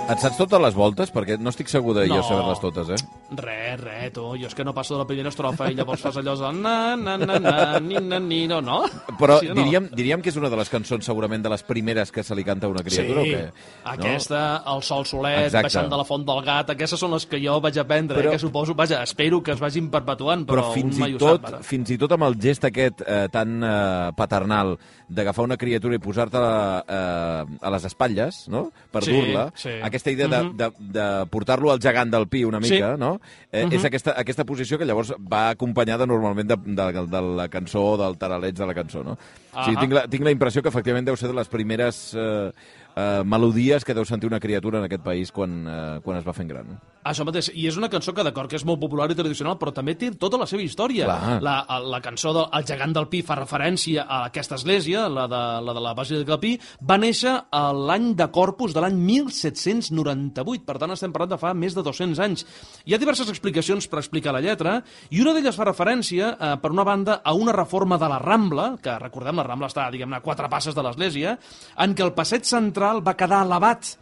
[0.04, 1.10] Et saps totes les voltes?
[1.16, 2.24] Perquè no estic segur de jo No.
[2.28, 3.06] saber-les totes, eh?
[3.40, 6.18] Re, re, tu, jo és que no passo de la primera estrofa i llavors fas
[6.20, 8.84] allò de na, na, na, na, ni, na, ni, no, no?
[9.18, 9.56] Però Sí no?
[9.56, 12.44] diríem, diríem que és una de les cançons segurament de les primeres que se li
[12.44, 13.52] canta a una criatura, sí, o què?
[13.96, 14.42] aquesta,
[14.76, 15.64] el sol solet, Exacte.
[15.70, 18.32] baixant de la font del gat, aquestes són les que jo vaig aprendre, Però- eh,
[18.36, 21.90] que suposo, vaja, espero que es vagin perpetuant, però, però fins i, tot, sap, fins
[21.96, 26.84] i tot amb el gest aquest eh, tan eh, paternal d'agafar una criatura i posar-te-la
[26.88, 29.70] eh, a les espatlles, no?, per Sí, dur-la, sí.
[29.94, 30.58] Aquesta idea de, Mhm.
[30.58, 32.74] de, de portar-lo al gegant del pi una Sí.
[32.74, 33.74] mica, no?, eh, Mhm.
[33.78, 38.18] és aquesta, aquesta posició que llavors va acompanyada normalment de, de, de la cançó, del
[38.18, 39.18] taraleig de la cançó, no?
[39.54, 42.52] O sigui, tinc, la, tinc la impressió que efectivament deu ser de les primeres eh,
[42.96, 46.34] eh, melodies que deu sentir una criatura en aquest país quan, eh, quan es va
[46.34, 46.74] fent gran.
[47.04, 49.74] Això mateix, i és una cançó que d'acord que és molt popular i tradicional, però
[49.76, 51.06] també té tota la seva història.
[51.10, 51.40] Clar.
[51.44, 55.42] La, la cançó del el gegant del Pi fa referència a aquesta església, la de
[55.66, 60.78] la, de la Basílica del Pi, va néixer l'any de Corpus de l'any 1798, per
[60.80, 62.46] tant estem parlant de fa més de 200 anys.
[62.86, 64.78] Hi ha diverses explicacions per explicar la lletra,
[65.12, 68.70] i una d'elles fa referència, eh, per una banda, a una reforma de la Rambla,
[68.84, 71.36] que recordem, la Rambla està, diguem-ne, a quatre passes de l'església,
[71.84, 73.94] en què el passeig central va quedar elevat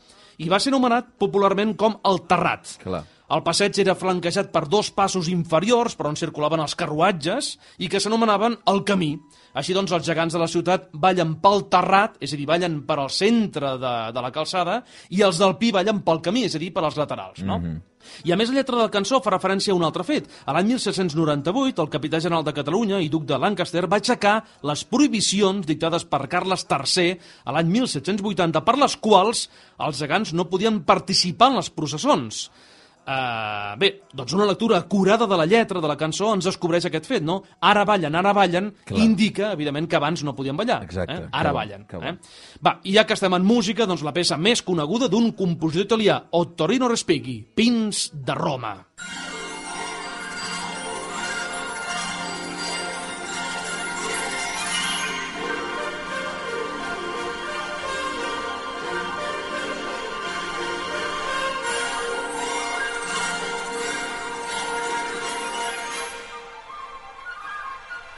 [0.42, 2.78] i va ser anomenat popularment com el Terrat.
[2.82, 3.04] Clar.
[3.32, 8.02] El passeig era flanquejat per dos passos inferiors per on circulaven els carruatges i que
[8.04, 9.14] s'anomenaven el camí.
[9.56, 12.98] Així doncs, els gegants de la ciutat ballen pel terrat, és a dir, ballen per
[13.00, 14.82] al centre de, de la calçada,
[15.16, 17.60] i els del pi ballen pel camí, és a dir, per als laterals, no?
[18.26, 20.28] I a més, la lletra de la cançó fa referència a un altre fet.
[20.50, 24.36] A l'any 1798, el capità general de Catalunya i duc de Lancaster va aixecar
[24.68, 27.16] les prohibicions dictades per Carles III
[27.46, 29.46] a l'any 1780, per les quals
[29.80, 32.48] els gegants no podien participar en les processons.
[33.02, 37.08] Uh, bé, doncs una lectura acurada de la lletra de la cançó ens descobreix aquest
[37.10, 37.40] fet, no?
[37.60, 39.00] Ara ballen, ara ballen, Clar.
[39.02, 40.84] indica, evidentment, que abans no podien ballar.
[40.84, 41.18] Exacte, Eh?
[41.26, 41.86] que Ara bo, ballen.
[41.88, 41.98] que.
[41.98, 42.16] Eh?
[42.64, 46.22] Va, i ja que estem en música, doncs la peça més coneguda d'un compositor italià,
[46.32, 48.78] Ottorino Respighi, Pins de Roma.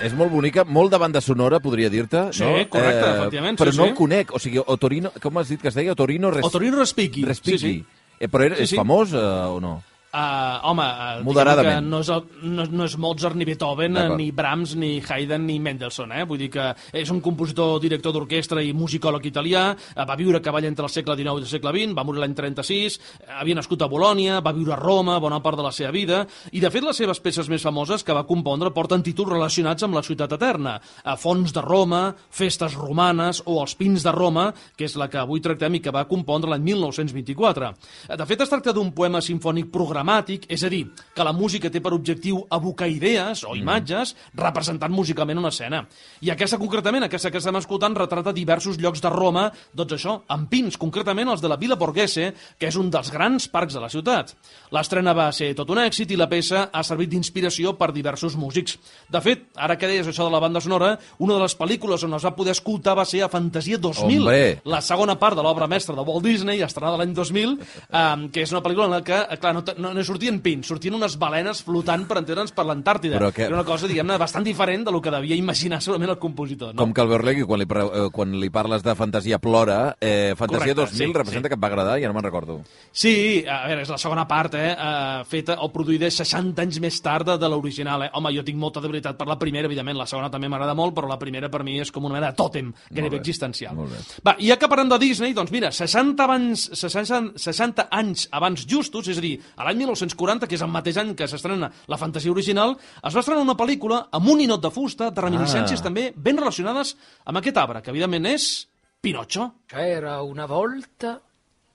[0.04, 2.52] És molt bonica, molt de banda sonora, podria dir-te, Sí, no?
[2.70, 3.90] correcte, efectivament, Però sí, no sí.
[3.90, 5.94] el conec, o sigui, Otorino, com has dit que es deia?
[5.96, 6.46] Otorino Res...
[6.46, 7.24] Otorino Respighi.
[7.26, 7.58] Respighi.
[7.58, 7.86] Sí, sí.
[8.20, 8.76] Eh, però era, Sí, és sí.
[8.80, 9.82] famós eh, o no?
[10.14, 11.24] Uh, home, uh,
[11.58, 15.56] que no és, el, no, no és Mozart, ni Beethoven, ni Brahms, ni Haydn, ni
[15.58, 16.12] Mendelssohn.
[16.14, 16.26] Eh?
[16.30, 20.44] Vull dir que és un compositor, director d'orquestra i musicòleg italià, uh, va viure a
[20.46, 23.58] cavall entre el segle XIX i el segle XX, va morir l'any 36, eh, havia
[23.58, 26.22] nascut a Bolònia, va viure a Roma bona part de la seva vida,
[26.54, 29.98] i de fet les seves peces més famoses que va compondre porten títols relacionats amb
[29.98, 30.76] la ciutat eterna.
[31.02, 35.24] Uh, Fons de Roma, Festes romanes o Els pins de Roma, que és la que
[35.26, 37.74] avui tractem i que va compondre l'any 1924.
[38.12, 39.74] Eh, De fet, es tracta d'un poema sinfònic
[40.08, 40.84] programàtic, és a dir,
[41.16, 45.84] que la música té per objectiu evocar idees o imatges representant musicalment una escena.
[46.22, 50.50] I aquesta, concretament, aquesta que estem escoltant, retrata diversos llocs de Roma, doncs això, amb
[50.50, 53.90] pins, concretament els de la Villa Borghese, que és un dels grans parcs de la
[53.90, 54.34] ciutat.
[54.72, 58.78] L'estrena va ser tot un èxit i la peça ha servit d'inspiració per diversos músics.
[59.10, 62.14] De fet, ara que deies això de la banda sonora, una de les pel·lícules on
[62.18, 64.62] es va poder escoltar va ser a Fantasia 2000, Hombre.
[64.66, 67.58] la segona part de l'obra mestra de Walt Disney, estrenada l'any 2000,
[67.94, 70.40] um, que és una pel·lícula en la que, eh, clar, no, te- no, no sortien
[70.44, 73.20] pins, sortien unes balenes flotant per entendre'ns per l'Antàrtida.
[73.32, 76.74] Que- Era una cosa, diguem-ne, bastant diferent de lo que devia imaginar segurament el compositor.
[76.74, 76.82] No?
[76.82, 80.74] Com que el Berlegui, quan li, eh, quan li parles de fantasia plora, eh, Fantasia
[80.74, 81.50] Correcte, 2000 sí, representa sí.
[81.50, 82.62] que et va agradar, ja no me'n recordo.
[82.92, 87.02] Sí, a veure, és la segona part, eh, uh, feta o produïda 60 anys més
[87.02, 88.10] tard de, l'original, eh?
[88.14, 91.08] Home, jo tinc molta debilitat per la primera, evidentment, la segona també m'agrada molt, però
[91.08, 93.76] la primera per mi és com una mena de tòtem gairebé bé, existencial.
[93.76, 93.98] molt bé.
[94.24, 98.66] Va, i ja que parlem de Disney, doncs mira, 60, abans, 60, 60 anys abans
[98.68, 101.98] justos, és a dir, a l'any 1940, que és el mateix any que s'estrena la
[102.02, 105.84] fantasia original, es va estrenar una pel·lícula amb un ninot de fusta, de reminiscències Ah.
[105.84, 108.68] també ben relacionades amb aquest arbre, que evidentment és
[109.04, 109.50] Pinocchio.
[109.68, 111.20] C'era una volta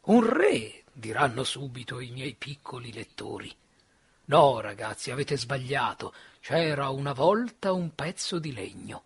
[0.06, 3.54] un re, diranno subito i miei piccoli lettori.
[4.26, 6.12] No, ragazzi, avete sbagliato.
[6.40, 9.02] C'era una volta un pezzo di legno.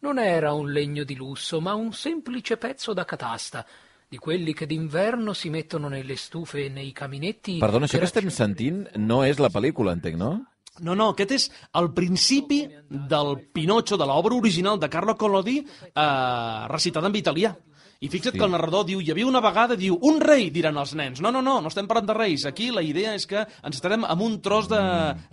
[0.00, 3.66] Non era un legno di lusso, ma un semplice pezzo da catasta,
[4.10, 7.58] di quelli che d'inverno si mettono nelle stufe e nei caminetti.
[7.62, 10.32] Perdona, això que estem sentint no és la pel·lícula, entenc, no?
[10.82, 11.44] No, no, aquest és
[11.78, 17.54] el principi del Pinocchio, de l'obra original de Carlo Collodi, eh, recitada en italià.
[18.00, 18.38] I fixa't Sí.
[18.38, 21.20] que el narrador diu, hi havia una vegada, diu, un rei, diran els nens.
[21.20, 22.46] No, no, no, no estem parlant de reis.
[22.48, 24.78] Aquí la idea és que ens estarem amb un tros de...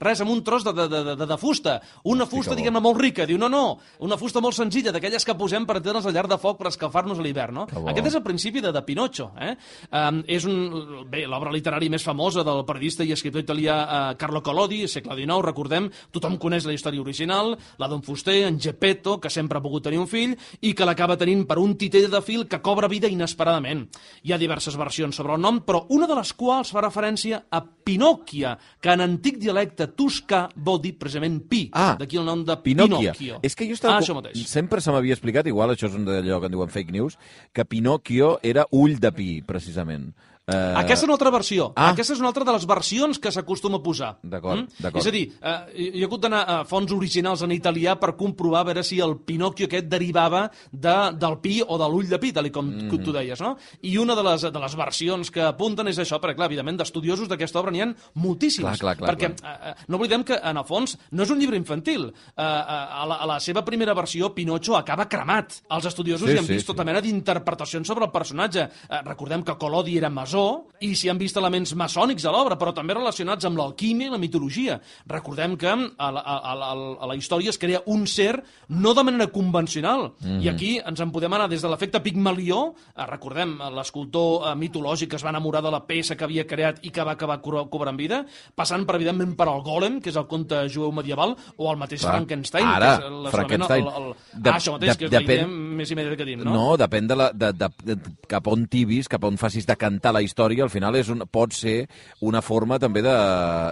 [0.04, 1.78] Res, amb un tros de, de, de, de, de fusta.
[2.04, 2.58] Una fusta, bo.
[2.60, 3.26] diguem-ne, molt rica.
[3.26, 6.38] Diu, no, no, una fusta molt senzilla, d'aquelles que posem per entendre'ns al llarg de
[6.38, 7.68] foc per escalfar-nos a l'hivern, no?
[7.88, 9.56] Aquest és el principi de, de Pinocchio, eh?
[9.88, 14.44] Um, és un, bé, l'obra literària més famosa del periodista i escriptor italià uh, Carlo
[14.44, 19.32] Collodi, segle XIX, recordem, tothom coneix la història original, la d'un fuster, en Geppetto, que
[19.32, 22.44] sempre ha pogut tenir un fill, i que l'acaba tenint per un titell de fil
[22.44, 23.86] que cobra vida inesperadament.
[24.24, 27.62] Hi ha diverses versions sobre el nom, però una de les quals fa referència a
[27.62, 31.68] Pinocchia, que en antic dialecte toscà vol dir precisament pi.
[31.74, 33.14] Ah, D'aquí el nom de Pinòquia.
[33.14, 33.42] Pinocchio.
[33.44, 33.98] És que jo estava...
[33.98, 34.44] Ah, això mateix.
[34.50, 37.18] Sempre se m'havia explicat, igual això és un d'allò que en diuen fake news,
[37.54, 40.12] que Pinocchio era ull de pi, precisament.
[40.48, 41.66] Eh, Aquesta és una altra versió.
[41.76, 41.90] Ah.
[41.92, 44.14] Aquesta és una altra de les versions que s'acostuma a posar.
[44.22, 44.30] Mm?
[44.32, 45.00] D'acord, d'acord.
[45.02, 45.56] És a dir, eh,
[45.98, 49.18] jo he hagut d'anar a fonts originals en italià per comprovar a veure si el
[49.28, 53.00] Pinocchio aquest derivava de, del pi o de l'ull de pi, tal com mm.
[53.04, 53.58] tu deies, no?
[53.84, 57.28] I una de les, de les versions que apunten és això, perquè, clar, evidentment, d'estudiosos
[57.28, 58.70] d'aquesta obra n'hi ha moltíssims.
[58.70, 61.44] Clar, clar, clar, perquè eh, eh, no oblidem que, en el fons, no és un
[61.44, 62.08] llibre infantil.
[62.08, 65.60] Eh, eh, a, la, a la seva primera versió, Pinocchio acaba cremat.
[65.76, 66.72] Els estudiosos Sí, hi han sí, vist sí.
[66.72, 68.70] tota mena d'interpretacions sobre el personatge.
[68.88, 70.37] Eh, recordem que Collodi era masó
[70.80, 74.20] i s'hi han vist elements maçònics a l'obra, però també relacionats amb l'alquímia i la
[74.22, 74.76] mitologia.
[75.10, 79.04] Recordem que a la, a, a, a la història es crea un ser no de
[79.04, 80.12] manera convencional.
[80.20, 80.38] Mm Mhm.
[80.38, 80.44] -hmm.
[80.46, 84.56] I aquí ens en podem anar des de l'efecte Pigmalió, eh, recordem eh, l'escultor eh,
[84.56, 87.42] mitològic que es va enamorar de la peça que havia creat i que va acabar
[87.42, 91.36] cobra- cobrant vida, passant, per, evidentment, per al Golem, que és el conte jueu medieval,
[91.58, 92.14] o el mateix Clar.
[92.16, 93.86] Frankenstein, Ara, que és la- Frankenstein.
[93.88, 96.18] El, el, el, De- ah, això mateix, de- que és la depèn- idea més immediata
[96.18, 96.54] que tenim, no?
[96.54, 97.98] No, depèn de, la, de, de, de,
[98.28, 101.56] cap on tibis, cap on facis de cantar la història, al final és un, pot
[101.56, 101.88] ser
[102.28, 103.16] una forma també de,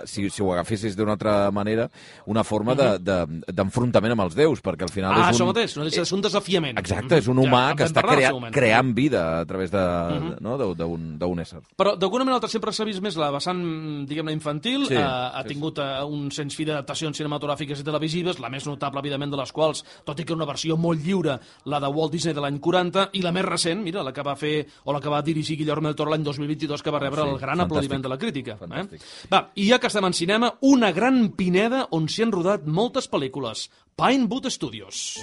[0.09, 1.89] si, si ho agafessis d'una altra manera,
[2.31, 5.47] una forma de- de- d'enfrontament amb els déus, perquè al final Ah, és un...
[5.51, 6.77] mateix, no de ser un desafiament.
[6.79, 10.35] Exacte, és un Ja, humà en que està crea, creant vida a través de, de,
[10.41, 11.59] no, de- d'un d'un ésser.
[11.77, 13.59] Però d'alguna manera altra sempre s'ha vist més la vessant,
[14.07, 18.39] diguem-ne, infantil, Sí, eh, ha sí, tingut eh, un sens fi d'adaptacions cinematogràfiques i televisives,
[18.39, 21.79] la més notable, evidentment, de les quals, tot i que una versió molt lliure, la
[21.79, 24.65] de Walt Disney de l'any 40, i la més recent, mira, la que va fer,
[24.85, 27.39] o la que va dirigir Guillermo del Toro l'any 2022, que va rebre Sí, el
[27.39, 27.65] gran fantàstic.
[27.65, 28.57] aplaudiment de la crítica.
[28.61, 29.01] Fantàstic.
[29.01, 29.27] Eh?
[29.33, 33.09] Va, i ja que estem en cinema, una gran pineda on s'hi han rodat moltes
[33.11, 33.67] pel·lícules.
[33.95, 35.17] Pinewood Studios.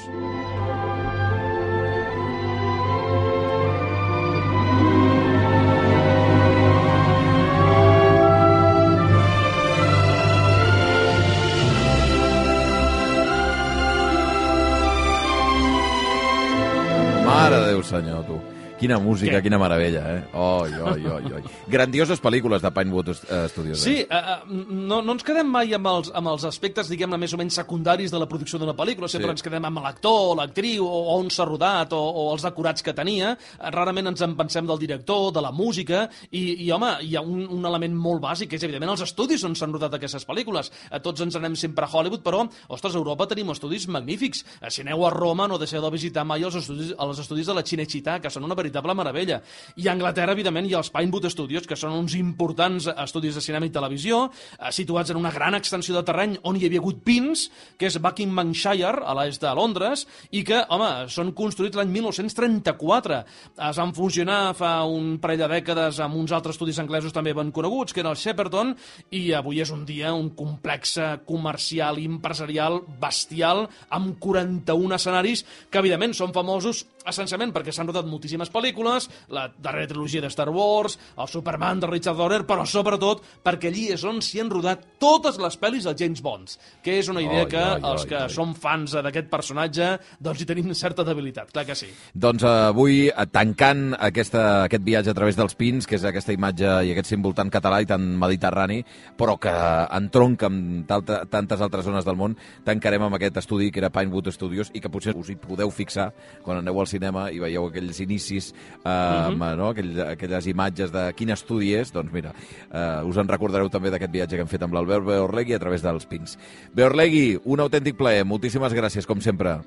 [17.26, 18.37] Mare de Déu, senyor, tu.
[18.80, 19.42] Quina música, Què?
[19.44, 20.22] quina meravella, eh?
[20.35, 21.42] Oi, oi, oi, oi.
[21.70, 23.78] Grandioses pel·lícules de Pinewood eh, Studios.
[23.78, 24.06] Sí, Eh?
[24.11, 27.54] uh, no, no ens quedem mai amb els, amb els aspectes, diguem-ne, més o menys
[27.61, 29.06] secundaris de la producció d'una pel·lícula.
[29.12, 29.37] Sempre Sí.
[29.37, 32.92] ens quedem amb l'actor, l'actriu, o, o on s'ha rodat, o, o els decorats que
[32.92, 33.37] tenia.
[33.70, 37.44] Rarament ens en pensem del director, de la música, i, i home, hi ha un,
[37.54, 40.72] un element molt bàsic, que és, evidentment, els estudis on s'han rodat aquestes pel·lícules.
[40.90, 44.42] Eh, Tots ens anem sempre a Hollywood, però, ostres, a Europa tenim estudis magnífics.
[44.74, 47.62] Si aneu a Roma, no deixeu de visitar mai els estudis, els estudis de la
[47.62, 49.40] Cinecittà, que són una veritable meravella.
[49.76, 53.44] I a Anglaterra, evidentment, hi ha els Pinewood Studios, que són uns importants estudis de
[53.44, 54.24] cinema i televisió,
[54.58, 57.98] eh, situats en una gran extensió de terreny on hi havia hagut pins, que és
[57.98, 63.24] Buckinghamshire, a l'est de Londres, i que, home, són construïts l'any 1934.
[63.68, 67.52] Es van fusionar fa un parell de dècades amb uns altres estudis anglesos també ben
[67.52, 68.74] coneguts, que era el Shepperton,
[69.11, 75.78] i avui és un dia un complex comercial i empresarial bestial amb 41 escenaris que,
[75.78, 80.98] evidentment, són famosos essencialment perquè s'han rodat moltíssimes pel·lícules, la darrera trilogia de Star Wars,
[81.18, 85.38] el Superman de Richard Donner, però sobretot perquè allí és on s'hi han rodat totes
[85.42, 88.20] les pel·lis dels James Bonds, que és una idea Oi, que oi, els oi, que
[88.24, 88.32] oi.
[88.32, 89.90] som fans d'aquest personatge
[90.22, 91.90] doncs hi tenim certa debilitat, clar que sí.
[92.14, 96.34] Doncs eh, avui, eh, tancant aquesta, aquest viatge a través dels pins, que és aquesta
[96.34, 98.80] imatge i aquest símbol tan català i tan mediterrani,
[99.18, 99.52] però que
[99.98, 102.36] entronca amb tantes altres zones del món,
[102.66, 106.10] tancarem amb aquest estudi que era Pinewood Studios i que potser us hi podeu fixar
[106.42, 108.52] quan aneu al cinema i veieu aquells inicis,
[108.83, 109.70] eh, amb, no?
[109.72, 112.35] Aquell, aquelles imatges de quin estudi és, doncs mira,
[112.70, 115.85] eh, us en recordareu també d'aquest viatge que hem fet amb l'Albert Beorlegui a través
[115.85, 116.37] dels pins.
[116.76, 119.59] Beorlegui, un autèntic plaer, moltíssimes gràcies, com sempre.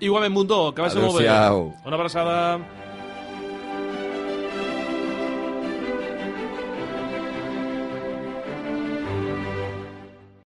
[0.00, 1.30] Igualment, Mundó, que vagi molt bé.
[1.86, 2.36] Una abraçada.